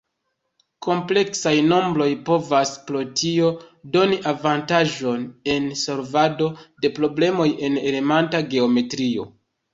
[0.85, 3.51] Kompleksaj nombroj povas pro tio
[3.97, 6.49] doni avantaĝon en solvado
[6.87, 9.31] de problemoj en elementa geometrio.